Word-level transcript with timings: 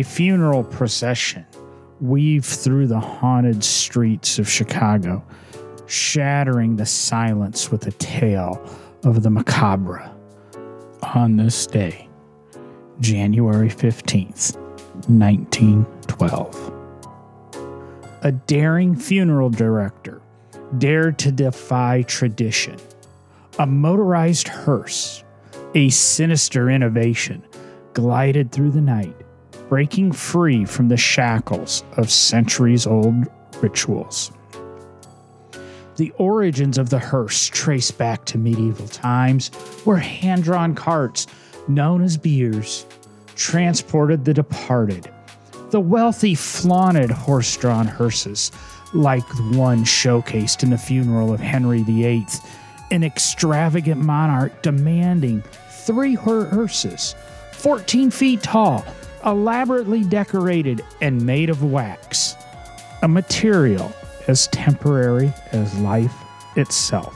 A 0.00 0.02
funeral 0.02 0.64
procession 0.64 1.44
weave 2.00 2.46
through 2.46 2.86
the 2.86 2.98
haunted 2.98 3.62
streets 3.62 4.38
of 4.38 4.48
Chicago, 4.48 5.22
shattering 5.84 6.76
the 6.76 6.86
silence 6.86 7.70
with 7.70 7.86
a 7.86 7.90
tale 7.92 8.66
of 9.04 9.22
the 9.22 9.28
macabre. 9.28 10.10
On 11.02 11.36
this 11.36 11.66
day, 11.66 12.08
January 13.00 13.68
15th, 13.68 14.56
1912. 15.10 16.72
A 18.22 18.32
daring 18.32 18.96
funeral 18.96 19.50
director 19.50 20.22
dared 20.78 21.18
to 21.18 21.30
defy 21.30 22.00
tradition. 22.00 22.78
A 23.58 23.66
motorized 23.66 24.48
hearse, 24.48 25.24
a 25.74 25.90
sinister 25.90 26.70
innovation, 26.70 27.44
glided 27.92 28.50
through 28.50 28.70
the 28.70 28.80
night, 28.80 29.14
breaking 29.70 30.10
free 30.10 30.64
from 30.64 30.88
the 30.88 30.96
shackles 30.96 31.84
of 31.96 32.10
centuries 32.10 32.88
old 32.88 33.14
rituals. 33.62 34.32
The 35.94 36.10
origins 36.18 36.76
of 36.76 36.90
the 36.90 36.98
hearse 36.98 37.46
trace 37.46 37.92
back 37.92 38.24
to 38.26 38.38
medieval 38.38 38.88
times, 38.88 39.48
where 39.84 39.96
hand 39.96 40.42
drawn 40.42 40.74
carts, 40.74 41.28
known 41.68 42.02
as 42.02 42.16
biers, 42.16 42.84
transported 43.36 44.24
the 44.24 44.34
departed. 44.34 45.08
The 45.70 45.78
wealthy 45.78 46.34
flaunted 46.34 47.12
horse 47.12 47.56
drawn 47.56 47.86
hearses, 47.86 48.50
like 48.92 49.26
the 49.28 49.56
one 49.56 49.84
showcased 49.84 50.64
in 50.64 50.70
the 50.70 50.78
funeral 50.78 51.32
of 51.32 51.38
Henry 51.38 51.84
VIII, 51.84 52.26
an 52.90 53.04
extravagant 53.04 54.00
monarch 54.00 54.62
demanding 54.62 55.44
three 55.68 56.16
hearses, 56.16 57.14
14 57.52 58.10
feet 58.10 58.42
tall, 58.42 58.84
elaborately 59.24 60.04
decorated, 60.04 60.84
and 61.00 61.24
made 61.24 61.50
of 61.50 61.62
wax, 61.62 62.34
a 63.02 63.08
material 63.08 63.92
as 64.28 64.46
temporary 64.48 65.32
as 65.52 65.78
life 65.80 66.14
itself. 66.56 67.14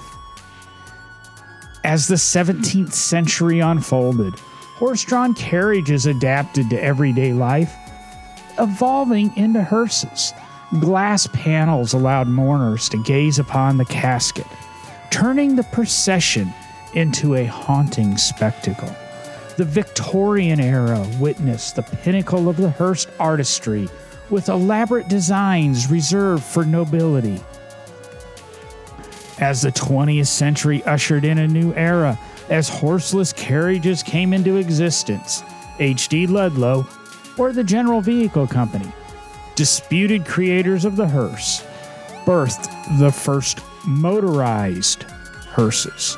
As 1.84 2.08
the 2.08 2.14
17th 2.14 2.92
century 2.92 3.60
unfolded, 3.60 4.34
horse 4.76 5.04
drawn 5.04 5.34
carriages 5.34 6.06
adapted 6.06 6.70
to 6.70 6.82
everyday 6.82 7.32
life, 7.32 7.74
evolving 8.58 9.36
into 9.36 9.62
hearses. 9.62 10.32
Glass 10.80 11.28
panels 11.32 11.92
allowed 11.92 12.26
mourners 12.26 12.88
to 12.88 13.02
gaze 13.02 13.38
upon 13.38 13.76
the 13.76 13.84
casket, 13.84 14.46
turning 15.10 15.56
the 15.56 15.62
procession 15.64 16.52
into 16.94 17.34
a 17.34 17.44
haunting 17.44 18.16
spectacle. 18.16 18.94
The 19.56 19.64
Victorian 19.64 20.58
era 20.58 21.06
witnessed 21.20 21.76
the 21.76 21.82
pinnacle 21.82 22.48
of 22.48 22.56
the 22.56 22.70
hearse 22.70 23.06
artistry 23.20 23.88
with 24.28 24.48
elaborate 24.48 25.08
designs 25.08 25.90
reserved 25.90 26.42
for 26.42 26.64
nobility. 26.64 27.40
As 29.38 29.62
the 29.62 29.70
20th 29.70 30.26
century 30.26 30.82
ushered 30.84 31.24
in 31.24 31.38
a 31.38 31.46
new 31.46 31.72
era, 31.74 32.18
as 32.48 32.68
horseless 32.68 33.32
carriages 33.32 34.02
came 34.02 34.32
into 34.32 34.56
existence, 34.56 35.42
H.D. 35.78 36.26
Ludlow, 36.26 36.86
or 37.38 37.52
the 37.52 37.64
General 37.64 38.00
Vehicle 38.00 38.46
Company, 38.46 38.90
disputed 39.54 40.24
creators 40.24 40.84
of 40.84 40.96
the 40.96 41.06
hearse, 41.06 41.64
birthed 42.24 42.98
the 42.98 43.12
first 43.12 43.60
motorized 43.86 45.04
hearses. 45.52 46.16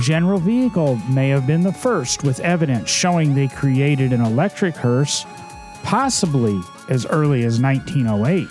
General 0.00 0.38
Vehicle 0.38 0.96
may 1.10 1.28
have 1.28 1.46
been 1.46 1.62
the 1.62 1.72
first, 1.72 2.24
with 2.24 2.40
evidence 2.40 2.88
showing 2.88 3.34
they 3.34 3.48
created 3.48 4.12
an 4.12 4.20
electric 4.20 4.74
hearse, 4.74 5.26
possibly 5.82 6.60
as 6.88 7.06
early 7.06 7.44
as 7.44 7.60
1908. 7.60 8.48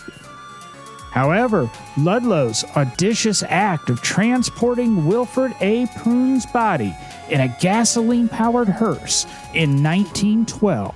However, 1.11 1.69
Ludlow's 1.97 2.63
audacious 2.77 3.43
act 3.43 3.89
of 3.89 4.01
transporting 4.01 5.05
Wilfred 5.05 5.53
A. 5.59 5.85
Pruyn's 5.97 6.45
body 6.45 6.95
in 7.29 7.41
a 7.41 7.57
gasoline 7.59 8.29
powered 8.29 8.69
hearse 8.69 9.25
in 9.53 9.83
1912 9.83 10.95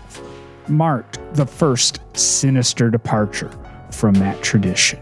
marked 0.70 1.20
the 1.34 1.46
first 1.46 2.00
sinister 2.14 2.90
departure 2.90 3.52
from 3.92 4.14
that 4.16 4.42
tradition. 4.42 5.00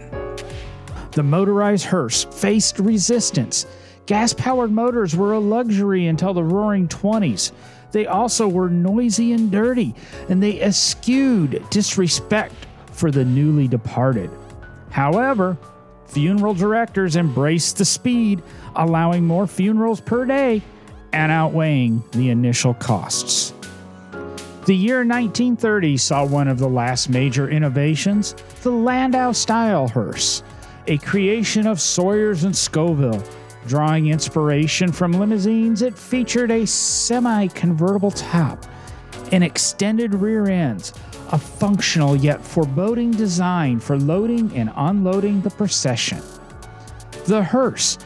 The 1.11 1.23
motorized 1.23 1.85
hearse 1.85 2.23
faced 2.23 2.79
resistance. 2.79 3.67
Gas 4.05 4.33
powered 4.33 4.71
motors 4.71 5.15
were 5.15 5.33
a 5.33 5.39
luxury 5.39 6.07
until 6.07 6.33
the 6.33 6.43
roaring 6.43 6.87
20s. 6.89 7.51
They 7.91 8.05
also 8.05 8.47
were 8.47 8.69
noisy 8.69 9.31
and 9.31 9.49
dirty, 9.49 9.95
and 10.27 10.43
they 10.43 10.61
eschewed 10.61 11.63
disrespect 11.69 12.53
for 12.91 13.11
the 13.11 13.23
newly 13.23 13.67
departed. 13.67 14.29
However, 14.89 15.57
funeral 16.07 16.53
directors 16.53 17.15
embraced 17.15 17.77
the 17.77 17.85
speed, 17.85 18.43
allowing 18.75 19.25
more 19.25 19.47
funerals 19.47 20.01
per 20.01 20.25
day 20.25 20.61
and 21.13 21.31
outweighing 21.31 22.03
the 22.11 22.29
initial 22.29 22.73
costs. 22.73 23.53
The 24.65 24.75
year 24.75 24.99
1930 24.99 25.97
saw 25.97 26.25
one 26.25 26.47
of 26.47 26.57
the 26.57 26.69
last 26.69 27.09
major 27.09 27.49
innovations 27.49 28.33
the 28.63 28.71
Landau 28.71 29.33
style 29.33 29.87
hearse, 29.87 30.41
a 30.87 30.97
creation 30.99 31.67
of 31.67 31.79
Sayers 31.79 32.43
and 32.43 32.53
Scovill. 32.53 33.21
Drawing 33.67 34.07
inspiration 34.07 34.91
from 34.91 35.13
limousines, 35.13 35.81
it 35.81 35.97
featured 35.97 36.51
a 36.51 36.67
semi 36.67 37.47
convertible 37.47 38.11
top, 38.11 38.65
an 39.31 39.41
extended 39.41 40.13
rear 40.13 40.47
ends, 40.47 40.93
a 41.31 41.37
functional 41.37 42.15
yet 42.15 42.43
foreboding 42.43 43.11
design 43.11 43.79
for 43.79 43.97
loading 43.97 44.55
and 44.55 44.71
unloading 44.75 45.41
the 45.41 45.49
procession. 45.49 46.21
The 47.25 47.41
hearse, 47.41 47.97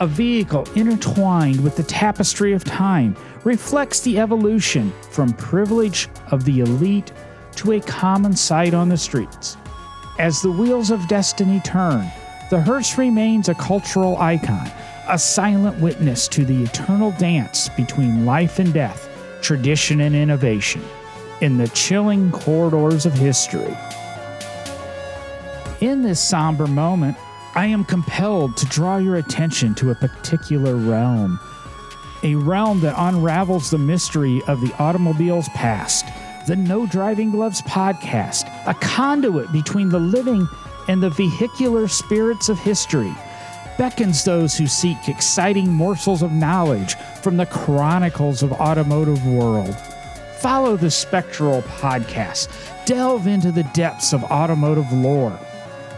a 0.00 0.06
vehicle 0.06 0.66
intertwined 0.74 1.64
with 1.64 1.76
the 1.76 1.82
tapestry 1.82 2.52
of 2.52 2.62
time, 2.64 3.16
reflects 3.44 4.00
the 4.00 4.18
evolution 4.18 4.92
from 5.10 5.32
privilege 5.32 6.08
of 6.30 6.44
the 6.44 6.60
elite 6.60 7.12
to 7.56 7.72
a 7.72 7.80
common 7.80 8.36
sight 8.36 8.74
on 8.74 8.90
the 8.90 8.98
streets. 8.98 9.56
As 10.18 10.42
the 10.42 10.50
wheels 10.50 10.90
of 10.90 11.08
destiny 11.08 11.60
turn, 11.60 12.06
the 12.50 12.60
hearse 12.60 12.98
remains 12.98 13.48
a 13.48 13.54
cultural 13.54 14.18
icon, 14.18 14.70
a 15.08 15.18
silent 15.18 15.78
witness 15.80 16.28
to 16.28 16.44
the 16.44 16.62
eternal 16.62 17.12
dance 17.12 17.68
between 17.70 18.26
life 18.26 18.58
and 18.58 18.72
death, 18.72 19.08
tradition 19.40 20.00
and 20.00 20.14
innovation, 20.14 20.82
in 21.40 21.58
the 21.58 21.68
chilling 21.68 22.30
corridors 22.32 23.06
of 23.06 23.12
history. 23.12 23.76
In 25.80 26.02
this 26.02 26.20
somber 26.20 26.66
moment, 26.66 27.16
I 27.54 27.66
am 27.66 27.84
compelled 27.84 28.56
to 28.56 28.66
draw 28.66 28.96
your 28.96 29.16
attention 29.16 29.74
to 29.76 29.90
a 29.90 29.94
particular 29.94 30.74
realm, 30.76 31.38
a 32.22 32.34
realm 32.34 32.80
that 32.80 32.94
unravels 32.98 33.70
the 33.70 33.78
mystery 33.78 34.42
of 34.46 34.60
the 34.60 34.74
automobile's 34.82 35.48
past. 35.50 36.06
The 36.46 36.56
No 36.56 36.86
Driving 36.86 37.30
Gloves 37.30 37.62
podcast, 37.62 38.46
a 38.66 38.74
conduit 38.74 39.50
between 39.52 39.88
the 39.88 39.98
living 39.98 40.48
and 40.88 41.02
the 41.02 41.10
vehicular 41.10 41.88
spirits 41.88 42.48
of 42.48 42.58
history, 42.58 43.12
beckons 43.76 44.24
those 44.24 44.56
who 44.56 44.66
seek 44.66 45.08
exciting 45.08 45.72
morsels 45.72 46.22
of 46.22 46.32
knowledge 46.32 46.94
from 47.22 47.36
the 47.36 47.46
chronicles 47.46 48.42
of 48.42 48.52
automotive 48.52 49.26
world. 49.26 49.76
Follow 50.38 50.76
the 50.76 50.90
Spectral 50.90 51.62
podcast, 51.62 52.48
delve 52.86 53.26
into 53.26 53.50
the 53.50 53.64
depths 53.74 54.12
of 54.12 54.24
automotive 54.24 54.90
lore, 54.92 55.38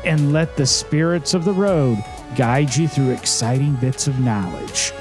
and 0.05 0.32
let 0.32 0.56
the 0.56 0.67
spirits 0.67 1.35
of 1.35 1.44
the 1.44 1.53
road 1.53 2.03
guide 2.37 2.75
you 2.75 2.88
through 2.88 3.11
exciting 3.11 3.75
bits 3.76 4.06
of 4.06 4.20
knowledge. 4.20 4.93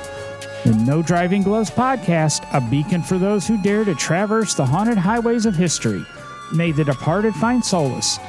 The 0.63 0.73
No 0.73 1.01
Driving 1.01 1.43
Gloves 1.43 1.69
podcast, 1.69 2.45
a 2.53 2.59
beacon 2.69 3.01
for 3.01 3.17
those 3.17 3.47
who 3.47 3.61
dare 3.61 3.85
to 3.85 3.95
traverse 3.95 4.53
the 4.53 4.65
haunted 4.65 4.97
highways 4.97 5.45
of 5.45 5.55
history. 5.55 6.03
May 6.53 6.71
the 6.71 6.83
departed 6.83 7.35
find 7.35 7.63
solace, 7.63 8.19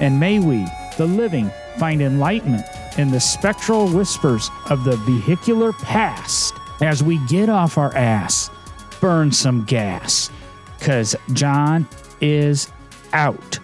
and 0.00 0.18
may 0.18 0.38
we, 0.38 0.66
the 0.96 1.06
living, 1.06 1.50
find 1.76 2.00
enlightenment 2.00 2.64
in 2.98 3.10
the 3.10 3.20
spectral 3.20 3.88
whispers 3.88 4.50
of 4.70 4.84
the 4.84 4.96
vehicular 4.98 5.72
past 5.72 6.54
as 6.80 7.02
we 7.02 7.18
get 7.26 7.48
off 7.48 7.78
our 7.78 7.94
ass, 7.94 8.50
burn 9.00 9.32
some 9.32 9.64
gas, 9.64 10.30
because 10.78 11.16
John 11.32 11.88
is 12.20 12.68
out. 13.12 13.58